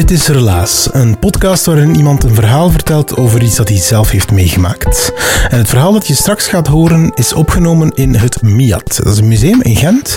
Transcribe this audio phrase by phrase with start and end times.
[0.00, 4.10] Dit is Relaas, een podcast waarin iemand een verhaal vertelt over iets dat hij zelf
[4.10, 5.12] heeft meegemaakt.
[5.48, 9.00] En het verhaal dat je straks gaat horen is opgenomen in het MIAT.
[9.04, 10.16] Dat is een museum in Gent.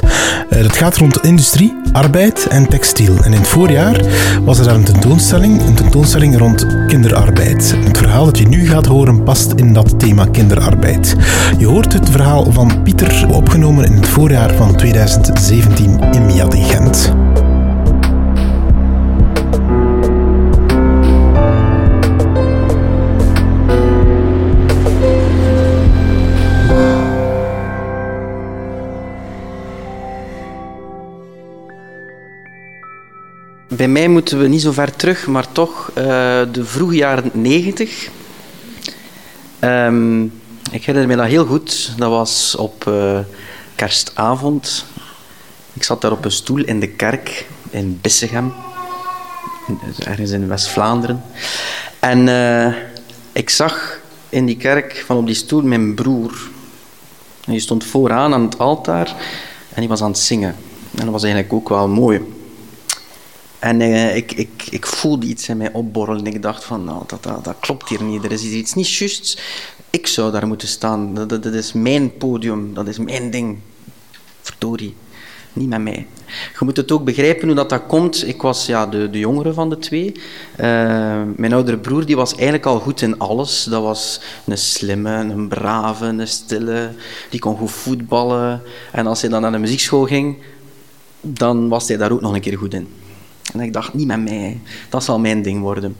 [0.49, 3.15] Eh, Dat gaat rond industrie, arbeid en textiel.
[3.23, 4.01] En in het voorjaar
[4.43, 7.75] was er daar een tentoonstelling, een tentoonstelling rond kinderarbeid.
[7.83, 11.15] Het verhaal dat je nu gaat horen past in dat thema kinderarbeid.
[11.57, 16.63] Je hoort het verhaal van Pieter, opgenomen in het voorjaar van 2017 in MIAT in
[16.63, 17.13] Gent.
[33.67, 36.03] Bij mij moeten we niet zo ver terug, maar toch eh,
[36.51, 38.09] de vroege jaren 90.
[39.59, 40.23] Ehm,
[40.71, 41.93] ik herinner me dat heel goed.
[41.97, 43.19] Dat was op eh,
[43.75, 44.85] kerstavond.
[45.73, 48.53] Ik zat daar op een stoel in de kerk in Bissegem,
[49.67, 51.23] in- ergens in West-Vlaanderen.
[51.99, 52.73] En eh,
[53.31, 56.31] ik zag in die kerk van op die stoel mijn broer.
[57.45, 59.07] En die stond vooraan aan het altaar
[59.73, 60.55] en die was aan het zingen.
[60.95, 62.32] En dat was eigenlijk ook wel mooi.
[63.63, 66.25] En eh, ik, ik, ik voelde iets in mij opborrelen.
[66.25, 68.23] Ik dacht van, nou, dat, dat, dat klopt hier niet.
[68.23, 69.41] Er is iets niet juist.
[69.89, 71.27] Ik zou daar moeten staan.
[71.27, 72.73] Dat, is mijn podium.
[72.73, 73.57] Dat is mijn ding.
[74.41, 74.95] Verdorie.
[75.53, 76.07] Niet met mij.
[76.59, 78.27] Je moet het ook begrijpen hoe dat, dat komt.
[78.27, 80.11] Ik was ja, de, de jongere van de twee.
[80.55, 83.63] Eh, mijn oudere broer die was eigenlijk al goed in alles.
[83.63, 86.91] Dat was een slimme, een brave, een stille.
[87.29, 88.61] Die kon goed voetballen.
[88.91, 90.37] En als hij dan naar de muziekschool ging,
[91.21, 92.87] dan was hij daar ook nog een keer goed in.
[93.53, 94.59] En ik dacht, niet met mij,
[94.89, 95.95] dat zal mijn ding worden.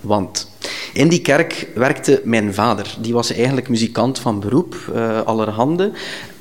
[0.00, 0.50] Want
[0.92, 2.96] in die kerk werkte mijn vader.
[3.00, 5.92] Die was eigenlijk muzikant van beroep, eh, allerhande.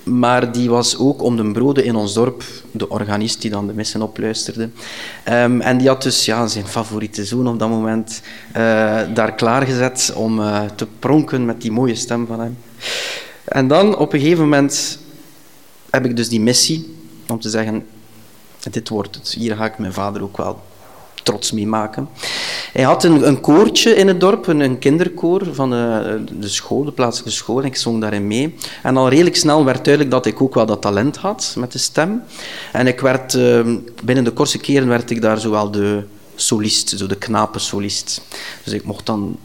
[0.03, 3.73] Maar die was ook om de broden in ons dorp de organist die dan de
[3.73, 4.69] missen opluisterde.
[5.23, 8.61] Ehm, en die had dus ja, zijn favoriete zoon op dat moment eh,
[9.13, 12.57] daar klaargezet om eh, te pronken met die mooie stem van hem.
[13.43, 14.99] En dan op een gegeven moment
[15.89, 16.95] heb ik dus die missie
[17.27, 17.85] om te zeggen,
[18.71, 19.29] dit wordt het.
[19.29, 20.61] Hier ga ik mijn vader ook wel
[21.23, 22.09] trots mee maken.
[22.73, 26.91] Hij had een, een koortje in het dorp, een, kinderkoor van de, de school, de
[26.91, 27.59] plaatselijke school.
[27.59, 28.55] En ik zong daarin mee.
[28.83, 31.77] En al redelijk snel werd duidelijk dat ik ook wel dat talent had met de
[31.77, 32.23] stem.
[32.71, 33.59] En ik werd, eh,
[34.03, 36.03] binnen de kortste keren werd ik daar zowel de
[36.35, 38.21] solist, zo de knapensolist.
[38.63, 39.37] Dus ik mocht dan,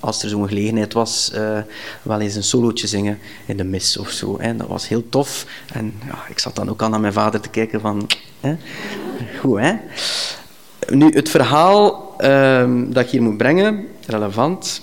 [0.00, 1.58] als er zo'n gelegenheid was, eh,
[2.02, 4.40] wel eens een solootje zingen in de mis of zo.
[4.40, 4.56] Hè.
[4.56, 5.46] Dat was heel tof.
[5.72, 8.06] En ja, ik zat dan ook al naar mijn vader te kijken van...
[8.40, 8.56] Hè,
[9.40, 9.74] goed, hè?
[10.88, 14.82] Nu, het verhaal ehm, dat ik hier moet brengen, relevant,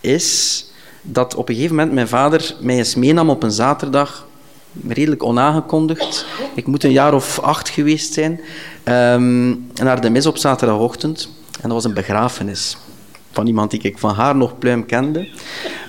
[0.00, 0.64] is
[1.02, 4.26] dat op een gegeven moment mijn vader mij eens meenam op een zaterdag,
[4.88, 6.26] redelijk onaangekondigd.
[6.54, 8.40] Ik moet een jaar of acht geweest zijn,
[8.82, 11.28] ehm, naar de mis op zaterdagochtend.
[11.52, 12.76] En dat was een begrafenis
[13.32, 15.28] van iemand die ik van haar nog pluim kende.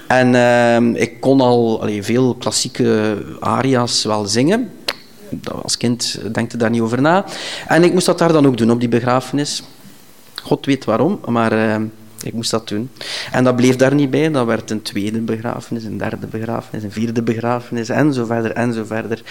[0.08, 4.72] En ehm, ik kon al allee, veel klassieke aria's wel zingen.
[5.64, 7.26] Als kind denk je daar niet over na.
[7.68, 9.64] En ik moest dat daar dan ook doen, op die begrafenis.
[10.44, 11.82] God weet waarom, maar eh,
[12.24, 12.90] ik moest dat doen.
[13.32, 14.32] En dat bleef daar niet bij.
[14.32, 18.74] Dat werd een tweede begrafenis, een derde begrafenis, een vierde begrafenis en zo verder en
[18.74, 19.22] zo verder.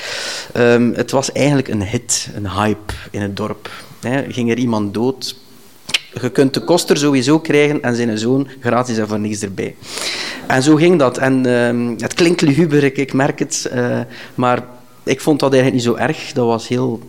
[0.53, 3.71] Ehm, het was eigenlijk een hit, een hype in het dorp.
[4.01, 5.37] Hè, ging er iemand dood,
[6.13, 9.75] je kunt de koster sowieso krijgen en zijn zoon gratis en voor niks erbij.
[10.47, 11.19] En zo ging dat.
[11.19, 14.01] En ehm, het klinkt luguber, ik, ik merk het, eh,
[14.35, 14.65] maar
[15.03, 16.33] ik vond dat eigenlijk niet zo erg.
[16.33, 17.01] Dat was heel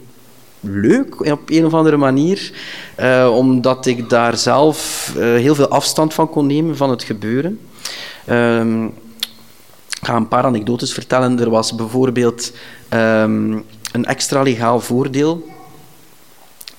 [0.62, 2.52] leuk op een of andere manier,
[2.96, 7.60] eh, omdat ik daar zelf eh, heel veel afstand van kon nemen van het gebeuren.
[8.26, 11.40] Ehm, ik ga een paar anekdotes vertellen.
[11.40, 12.52] Er was bijvoorbeeld
[12.90, 13.52] ehm,
[13.92, 15.46] een extra legaal voordeel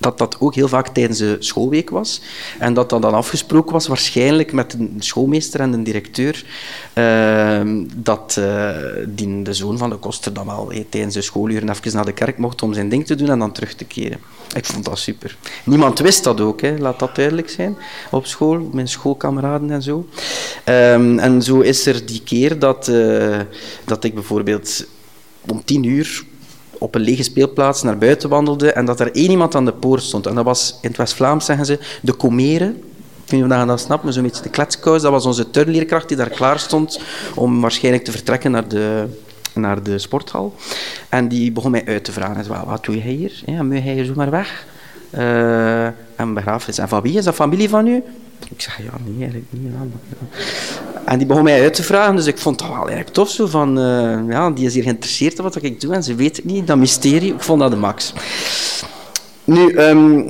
[0.03, 2.21] dat dat ook heel vaak tijdens de schoolweek was.
[2.59, 6.45] En dat dat dan afgesproken was, waarschijnlijk met de schoolmeester en de directeur,
[6.93, 8.69] ehm, dat uh,
[9.07, 12.37] die, de zoon van de koster dan wel tijdens de schooluren even naar de kerk
[12.37, 14.19] mocht om zijn ding te doen en dan terug te keren.
[14.55, 15.37] Ik vond dat super.
[15.63, 16.77] Niemand wist dat ook, hè.
[16.77, 17.77] laat dat duidelijk zijn,
[18.11, 20.07] op school, mijn schoolkameraden en zo.
[20.63, 23.39] Ehm, en zo is er die keer dat, uh,
[23.85, 24.85] dat ik bijvoorbeeld
[25.49, 26.23] om tien uur
[26.83, 30.03] op een lege speelplaats naar buiten wandelde en dat er één iemand aan de poort
[30.03, 30.25] stond.
[30.25, 32.65] En dat was, in het West-Vlaams zeggen ze, de comere.
[32.65, 35.01] Ik weet niet je dat snapt, maar zo'n beetje de kletskous.
[35.01, 37.01] Dat was onze turnleerkracht die daar klaar stond
[37.35, 39.05] om waarschijnlijk te vertrekken naar de,
[39.53, 40.55] naar de sporthal.
[41.09, 42.35] En die begon mij uit te vragen.
[42.35, 43.41] Hij wat doe jij hier?
[43.45, 44.65] Ja, moet jij hier zomaar weg?
[45.11, 46.77] Uh, en begrafenis.
[46.77, 48.03] En van wie is dat familie van u?
[48.49, 49.73] Ik zeg, ja, nee, eigenlijk niet.
[51.05, 53.29] En die begon mij uit te vragen, dus ik vond dat wel eigenlijk tof.
[53.29, 56.35] Zo van, uh, ja, die is hier geïnteresseerd in wat ik doe en ze weet
[56.35, 57.33] het niet, dat mysterie.
[57.33, 58.13] Ik vond dat de max.
[59.43, 60.29] Nu, um,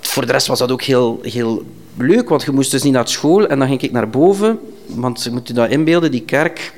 [0.00, 1.62] voor de rest was dat ook heel, heel
[1.96, 5.22] leuk, want je moest dus niet naar school en dan ging ik naar boven, want
[5.22, 6.72] je moet je dat inbeelden, die kerk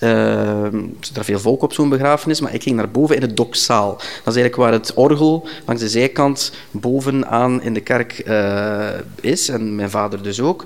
[0.00, 3.20] uh, er zit er veel volk op zo'n begrafenis, maar ik ging naar boven in
[3.20, 3.90] de dokzaal.
[3.96, 8.88] Dat is eigenlijk waar het orgel langs de zijkant bovenaan in de kerk uh,
[9.20, 10.64] is, en mijn vader dus ook.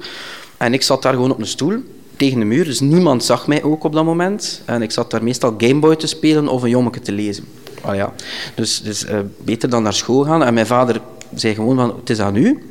[0.60, 1.82] En ik zat daar gewoon op een stoel
[2.16, 4.62] tegen de muur, dus niemand zag mij ook op dat moment.
[4.64, 7.44] En ik zat daar meestal Gameboy te spelen of een jommeke te lezen.
[7.80, 8.12] Ah ja.
[8.54, 10.44] Dus, dus uh, beter dan naar school gaan.
[10.44, 11.00] En mijn vader
[11.34, 12.62] zei gewoon van, het is aan u.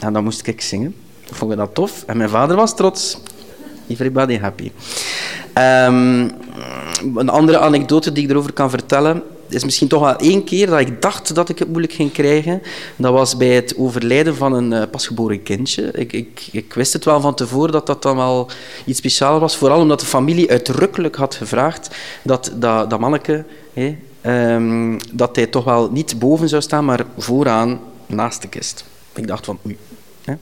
[0.00, 0.94] En dan moest ik zingen.
[1.28, 2.04] Ik vond dat tof.
[2.06, 3.18] En mijn vader was trots.
[3.88, 4.70] Everybody happy.
[5.54, 6.30] Um,
[7.16, 9.22] een andere anekdote die ik erover kan vertellen
[9.54, 12.62] is misschien toch wel één keer dat ik dacht dat ik het moeilijk ging krijgen.
[12.96, 15.90] Dat was bij het overlijden van een uh, pasgeboren kindje.
[15.92, 18.50] Ik, ik, ik, wist het wel van tevoren dat dat dan wel
[18.84, 19.56] iets speciaals was.
[19.56, 23.44] Vooral omdat de familie uitdrukkelijk had gevraagd dat dat, dat manneke...
[24.22, 28.84] Um, dat hij toch wel niet boven zou staan, maar vooraan naast de kist.
[29.14, 29.78] Ik dacht van oei.
[30.24, 30.34] Hè.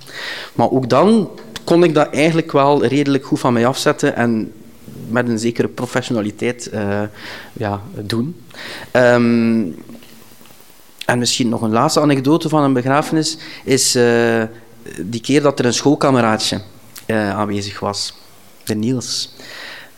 [0.54, 1.30] Maar ook dan
[1.64, 4.52] kon ik dat eigenlijk wel redelijk goed van mij afzetten en
[5.10, 7.02] met een zekere professionaliteit uh,
[7.52, 8.42] ja, doen.
[8.92, 9.76] Um,
[11.04, 14.42] en misschien nog een laatste anekdote van een begrafenis is uh,
[15.00, 16.60] die keer dat er een schoolkameraadje
[17.06, 18.14] uh, aanwezig was,
[18.64, 19.34] de Niels.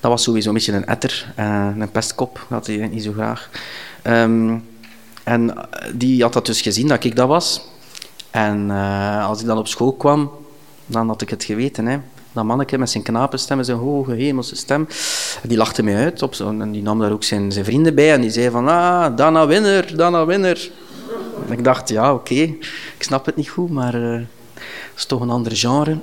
[0.00, 3.50] Dat was sowieso een beetje een etter, een pestkop, dat hij niet zo graag.
[4.02, 4.64] Um,
[5.24, 5.54] en
[5.94, 7.68] die had dat dus gezien dat ik dat was.
[8.30, 8.70] En
[9.20, 10.30] als ik dan op school kwam,
[10.86, 11.86] dan had ik het geweten.
[11.86, 11.98] Hè.
[12.32, 14.88] Dat manneke met zijn knapenstem en zijn hoge hemelse stem,
[15.42, 16.22] die lachte mij uit.
[16.22, 18.68] Op zo, en die nam daar ook zijn, zijn vrienden bij en die zei van,
[18.68, 20.70] ah, Dana Winner, Dana Winner.
[21.46, 24.20] En ik dacht, ja, oké, ik snap het niet goed, maar dat
[24.96, 25.98] is toch een ander genre.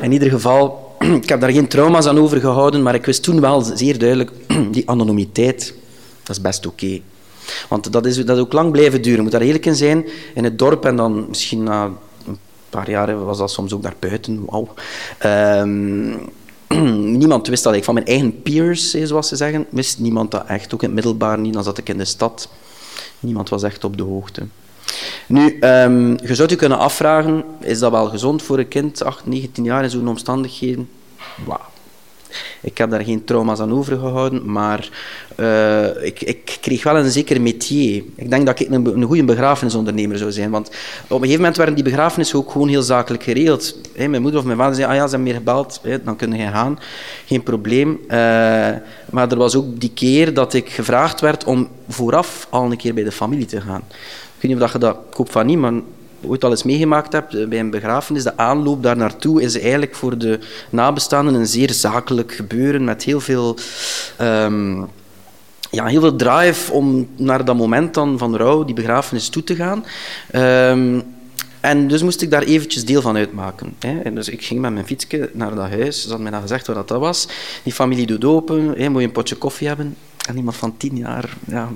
[0.00, 3.60] In ieder geval, ik heb daar geen trauma's aan overgehouden, maar ik wist toen wel
[3.60, 4.30] zeer duidelijk,
[4.72, 5.74] die anonimiteit,
[6.22, 7.00] dat is best oké.
[7.68, 9.22] Want dat is, dat is ook lang blijven duren.
[9.22, 11.90] Moet daar eerlijk in zijn, in het dorp en dan misschien na
[12.78, 14.44] paar jaren was dat soms ook daar buiten.
[14.46, 14.74] Wauw.
[15.60, 16.30] Um,
[17.18, 17.74] niemand wist dat.
[17.74, 20.74] Ik van mijn eigen peers, zoals ze zeggen, wist niemand dat echt.
[20.74, 21.52] Ook in het middelbaar niet.
[21.52, 22.48] Dan zat ik in de stad.
[23.20, 24.46] Niemand was echt op de hoogte.
[25.26, 29.26] Nu, um, je zou je kunnen afvragen, is dat wel gezond voor een kind, 8,
[29.26, 30.88] 19 jaar in zo'n omstandigheden?
[31.44, 31.71] Wow.
[32.60, 34.88] Ik heb daar geen trauma's aan overgehouden, maar
[35.36, 38.02] uh, ik, ik, kreeg wel een zeker métier.
[38.14, 40.74] Ik denk dat ik een, een goede begrafenisondernemer zou zijn, want op
[41.10, 43.78] een gegeven moment werden die begrafenissen ook gewoon heel zakelijk geregeld.
[43.96, 46.46] Mijn moeder of mijn vader zei, ah ja, ze hebben meer gebeld, dan kun je
[46.46, 46.78] gaan,
[47.26, 47.98] geen probleem.
[48.04, 48.08] Uh,
[49.10, 52.94] maar er was ook die keer dat ik gevraagd werd om vooraf al een keer
[52.94, 53.82] bij de familie te gaan.
[53.88, 55.72] Ik weet niet of je dat, ik hoop van niet, maar
[56.26, 59.94] ooit al eens meegemaakt heb eh, bij een begrafenis, de aanloop daar naartoe is eigenlijk
[59.94, 60.38] voor de
[60.70, 63.56] nabestaanden een zeer zakelijk gebeuren met heel veel,
[64.20, 64.88] um,
[65.70, 69.54] ja, heel veel drive om naar dat moment dan van rouw, die begrafenis, toe te
[69.54, 69.84] gaan.
[70.34, 71.04] Um,
[71.62, 73.74] en dus moest ik daar eventjes deel van uitmaken.
[73.78, 74.00] Hè.
[74.00, 75.96] En dus ik ging met mijn fietsje naar dat huis.
[75.96, 77.28] Ze hadden mij dan gezegd waar dat was.
[77.62, 78.74] Die familie doet open.
[78.76, 79.96] Hè, moet je een potje koffie hebben.
[80.28, 81.68] En iemand van tien jaar, ja,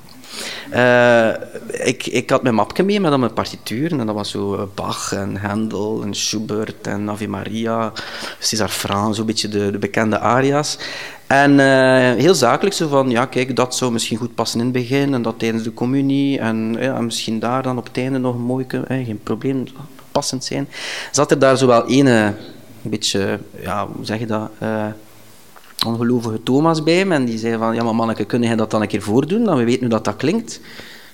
[0.75, 4.01] uh, ik, ik had mijn mapje mee met al mijn partituren.
[4.01, 7.93] En dat was zo eh, Bach en Handel en Schubert en Ave Maria,
[8.39, 10.79] César Frans, zo'n beetje de, de, bekende aria's.
[11.27, 14.75] En uh, heel zakelijk zo van, ja kijk, dat zou misschien goed passen in het
[14.75, 16.39] begin en dat tijdens de communie.
[16.39, 19.65] En ja, misschien daar dan op het einde nog een mooi, eh, geen probleem,
[20.13, 20.69] passend zijn.
[21.11, 22.35] Zat er daar zo wel een, een
[22.83, 24.51] beetje, ja, hoe zeg je dat...
[25.87, 28.83] ongelovige Thomas bij me en die zei van, ja maar manneke, kun jij dat dan
[28.83, 30.61] een keer voordoen, dan we weten hoe dat, dat klinkt.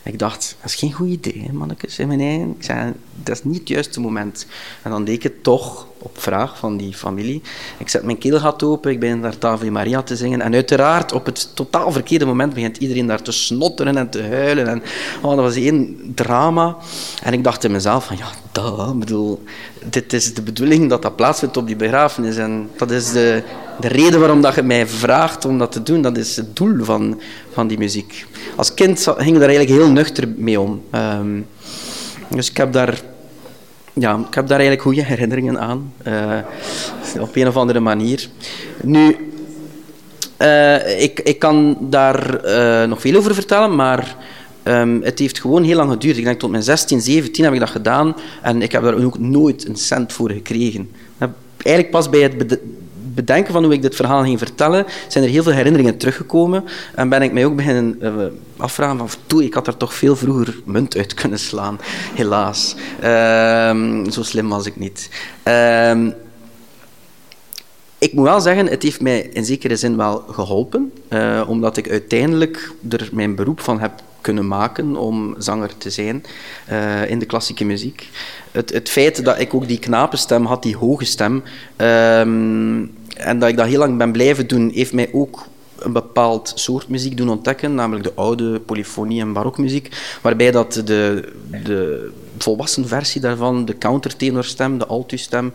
[0.02, 2.21] Ik dacht, dat is geen goed idee, mannetjes, in.
[2.59, 4.47] Ik zei, dat is niet het juiste moment.
[4.83, 7.42] En dan deed ik het toch, op vraag van die familie.
[7.78, 10.40] Ik zet mijn keelgat open, ik begin daar Tave Maria te zingen.
[10.40, 14.66] En uiteraard, op het totaal verkeerde moment begint iedereen daar te snotteren en te huilen.
[14.66, 14.82] En,
[15.23, 16.76] oh, dat was één drama.
[17.23, 19.42] En ik dacht in mezelf van, ja, dat, bedoel,
[19.85, 22.37] dit is de bedoeling dat dat plaatsvindt op die begrafenis.
[22.37, 23.42] En dat is de,
[23.80, 26.02] de reden waarom dat je mij vraagt om dat te doen.
[26.02, 27.21] Dat is het doel van,
[27.52, 28.26] van die muziek.
[28.56, 30.82] Als kind ging ik daar eigenlijk heel nuchter mee om.
[30.90, 31.40] Ehm,
[32.28, 33.00] dus ik heb daar
[33.92, 35.92] ja, ik heb daar eigenlijk goede herinneringen aan.
[36.06, 36.38] Uh,
[37.20, 38.28] op een of andere manier.
[38.82, 39.16] Nu,
[40.38, 44.16] uh, ik, ik kan daar uh, nog veel over vertellen, maar
[44.64, 46.16] um, het heeft gewoon heel lang geduurd.
[46.16, 49.18] Ik denk tot mijn 16, 17 heb ik dat gedaan en ik heb daar ook
[49.18, 50.90] nooit een cent voor gekregen.
[51.56, 52.58] Eigenlijk pas bij het
[53.14, 56.64] bedenken van hoe ik dit verhaal ging vertellen, zijn er heel veel herinneringen teruggekomen.
[56.95, 58.12] En ben ik mij ook beginnen uh,
[58.57, 61.81] afvragen van, toe, ik had er toch veel vroeger munt uit kunnen slaan.
[62.14, 62.75] Helaas.
[63.02, 65.11] Uh, zo slim was ik niet.
[65.49, 66.07] Uh,
[68.02, 71.90] ik moet wel zeggen, het heeft mij in zekere zin wel geholpen, uh, omdat ik
[71.90, 76.25] uiteindelijk er mijn beroep van heb kunnen maken om zanger te zijn
[76.71, 78.09] uh, in de klassieke muziek.
[78.50, 81.42] Het, het, feit dat ik ook die knapenstem had, die hoge stem,
[81.76, 85.47] um, en dat ik dat heel lang ben blijven doen, heeft mij ook
[85.79, 89.88] een bepaald soort muziek doen ontdekken, namelijk de oude polyfonie en barokmuziek,
[90.23, 91.29] waarbij dat de,
[91.64, 95.52] de volwassen versie daarvan, de countertenorstem, de altustem,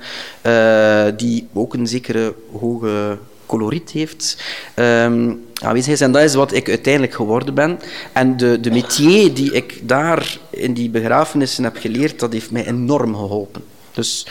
[0.48, 4.44] uh, die ook een zekere hoge coloriet heeft,
[4.76, 6.02] um, aanwezig is.
[6.02, 7.80] En dat is wat ik uiteindelijk geworden ben.
[8.14, 12.68] En de, de métier die ik daar in die begrafenissen heb geleerd, dat heeft mij
[12.68, 13.64] enorm geholpen.
[13.92, 14.28] Dus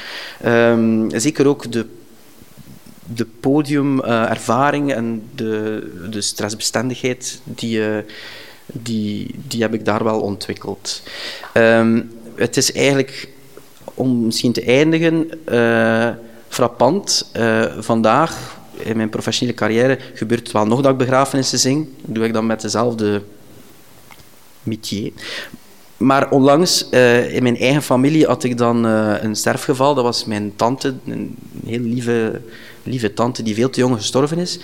[0.46, 1.86] um, zeker ook de
[3.14, 7.96] de podiumervaring uh, en de, de stressbestendigheid, die, uh,
[8.66, 11.02] die, die heb ik daar wel ontwikkeld.
[11.54, 13.28] Um, het is eigenlijk,
[13.94, 16.08] om misschien te eindigen, uh,
[16.48, 17.30] frappant.
[17.78, 21.88] vandaag, in mijn professionele carrière, gebeurt het wel nog dat ik begrafenissen zing.
[22.00, 23.22] Dat doe ik dan met dezelfde
[24.62, 25.12] métier.
[25.96, 26.88] Maar onlangs,
[27.28, 29.94] in mijn eigen familie, had ik dan een sterfgeval.
[29.94, 31.36] Dat was mijn tante, een
[31.66, 32.40] heel lieve
[32.86, 34.58] lieve tante die veel te jong gestorven is.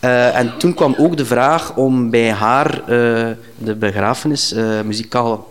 [0.00, 2.86] Uh, en toen kwam ook de vraag om bij haar uh,
[3.58, 5.48] de begrafenis uh, muzikaal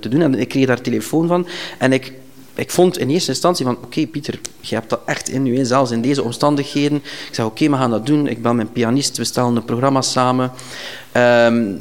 [0.00, 0.22] te doen.
[0.22, 1.46] En ik kreeg daar telefoon van.
[1.78, 2.12] En ik,
[2.54, 5.90] ik vond in eerste instantie van, oké Pieter, je hebt dat echt in je, zelfs
[5.90, 6.96] in deze omstandigheden.
[6.96, 8.26] Ik zei, oké, we gaan dat doen.
[8.26, 10.52] Ik ben mijn pianist, we stellen een programma samen.
[11.16, 11.80] Um,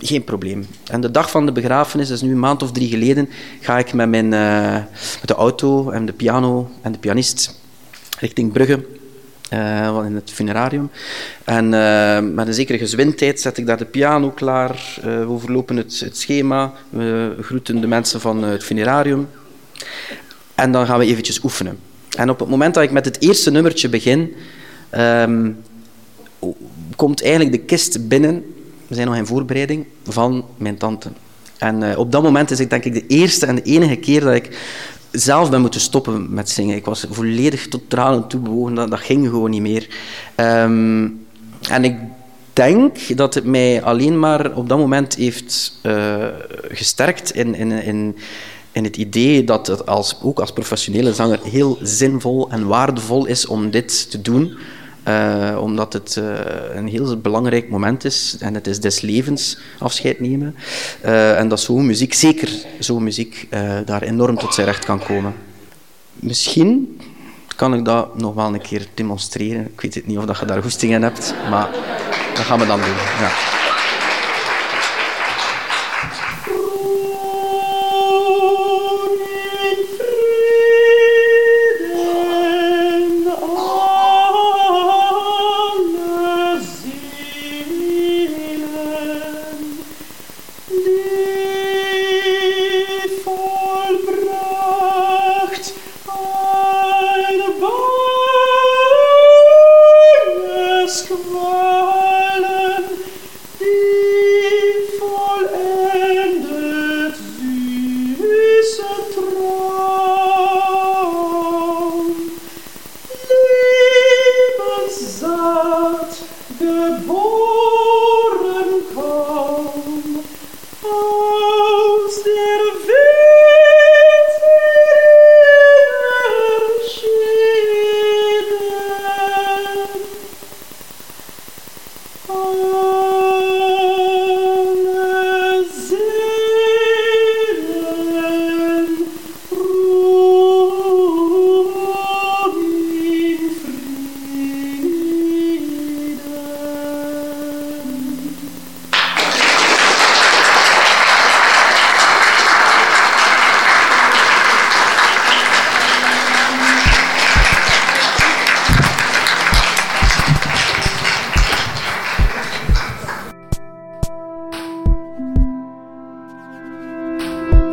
[0.00, 0.66] geen probleem.
[0.90, 3.28] En de dag van de begrafenis, dat is nu een maand of drie geleden,
[3.60, 7.60] ga ik met, mijn, met de auto en de piano en de pianist
[8.20, 8.84] richting Brugge.
[9.52, 10.90] Uh, in het funerarium.
[11.44, 14.70] En uh, met een zekere gezwindheid zet ik daar de piano klaar.
[14.98, 16.72] Uh, we overlopen het, het, schema.
[16.90, 19.28] We groeten de mensen van het funerarium.
[20.54, 21.78] En dan gaan we eventjes oefenen.
[22.16, 24.34] En op het moment dat ik met het eerste nummertje begin,
[24.96, 25.58] um,
[26.96, 28.44] komt eigenlijk de kist binnen.
[28.86, 31.10] We zijn nog in voorbereiding van mijn tante.
[31.58, 34.34] En op dat moment is het denk ik de eerste en de enige keer dat
[34.34, 34.58] ik
[35.20, 36.76] zelf ben moeten stoppen met zingen.
[36.76, 39.88] Ik was volledig tot tranen toebewogen, dat, dat ging gewoon niet meer.
[40.36, 41.26] Um,
[41.68, 41.96] en ik
[42.52, 46.26] denk dat het mij alleen maar op dat moment heeft uh,
[46.68, 48.16] gesterkt in, in, in,
[48.72, 53.46] in het idee dat het als, ook als professionele zanger heel zinvol en waardevol is
[53.46, 54.58] om dit te doen.
[55.08, 56.24] Uh, omdat het uh,
[56.74, 60.56] een heel belangrijk moment is en het is des levens afscheid nemen.
[61.04, 63.48] Uh, en dat zo'n muziek, zeker zo'n muziek,
[63.84, 65.34] daar enorm tot zijn recht kan komen.
[66.14, 67.00] Misschien
[67.56, 69.66] kan ik dat nog wel een keer demonstreren.
[69.66, 71.68] Ik weet het niet of dat je daar goesting in hebt, maar
[72.34, 72.96] dat gaan we dan doen.
[73.20, 73.57] Ja.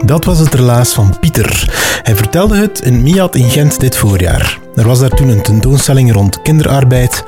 [0.05, 1.69] Dat was het relaas van Pieter.
[2.03, 4.59] Hij vertelde het in Miat in Gent dit voorjaar.
[4.75, 7.23] Er was daar toen een tentoonstelling rond kinderarbeid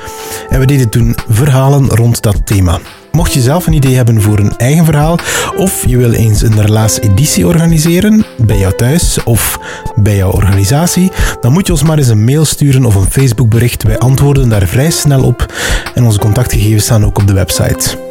[0.49, 2.79] en we deden toen verhalen rond dat thema.
[3.11, 5.19] Mocht je zelf een idee hebben voor een eigen verhaal
[5.55, 9.59] of je wil eens een relaas-editie organiseren bij jou thuis of
[9.95, 13.83] bij jouw organisatie, dan moet je ons maar eens een mail sturen of een Facebookbericht.
[13.83, 15.53] Wij antwoorden daar vrij snel op
[15.95, 18.06] en onze contactgegevens staan ook op de website.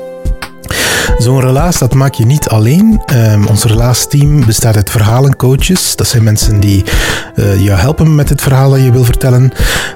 [1.18, 3.02] Zo'n relaas, dat maak je niet alleen.
[3.14, 5.96] Um, ons relaasteam bestaat uit verhalencoaches.
[5.96, 6.84] Dat zijn mensen die
[7.34, 9.52] uh, jou helpen met het verhaal dat je wil vertellen.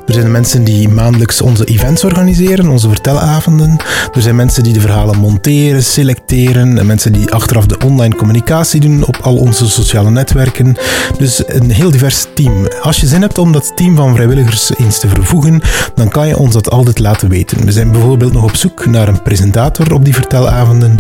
[0.06, 3.76] Er zijn mensen die maandelijks onze events organiseren, onze vertelavonden.
[4.14, 6.78] Er zijn mensen die de verhalen monteren, selecteren.
[6.78, 10.76] En mensen die achteraf de online communicatie doen op al onze sociale netwerken.
[11.18, 12.68] Dus een heel divers team.
[12.82, 15.60] Als je zin hebt om dat team van vrijwilligers eens te vervoegen,
[15.94, 17.64] dan kan je ons dat altijd laten weten.
[17.64, 20.98] We zijn bijvoorbeeld nog op zoek naar een presentator op die vertelavonden.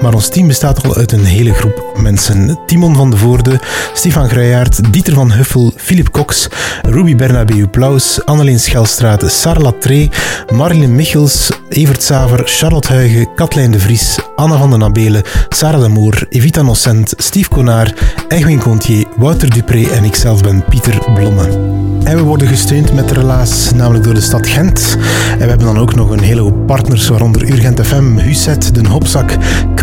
[0.00, 2.58] Maar ons team bestaat al uit een hele groep mensen.
[2.66, 3.60] Timon van de Voorde,
[3.92, 6.48] Stefan Gruijaert, Dieter van Huffel, Philip Cox,
[6.82, 10.10] Ruby Bernabeu Plaus, Anneleen Schelstraat, Sarah Tree,
[10.52, 15.88] Marilyn Michels, Evert Saver, Charlotte Huigen, Katlijn de Vries, Anna van den Abelen, Sarah de
[15.88, 17.94] Moor, Evita Nocent, Steve Konaar,
[18.28, 21.74] Egwin Contier, Wouter Dupré en ikzelf ben Pieter Blomme.
[22.06, 24.96] En we worden gesteund met Relaas, namelijk door de stad Gent.
[25.30, 28.86] En we hebben dan ook nog een hele hoop partners, waaronder Urgent FM, Huset, Den
[28.86, 29.36] Hopzak,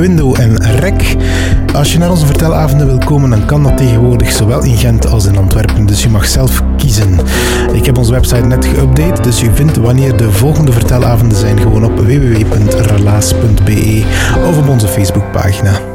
[0.04, 1.16] Quindo en Rek.
[1.74, 5.26] Als je naar onze vertelavonden wil komen, dan kan dat tegenwoordig zowel in Gent als
[5.26, 5.86] in Antwerpen.
[5.86, 7.20] Dus je mag zelf kiezen.
[7.74, 11.86] Ik heb onze website net geüpdate, dus je vindt wanneer de volgende vertelavonden zijn gewoon
[11.86, 14.04] op www.relaas.be
[14.48, 15.93] of op onze Facebookpagina.